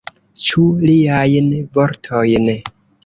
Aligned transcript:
Ĉu 0.43 0.63
liajn 0.87 1.53
vortojn? 1.77 2.51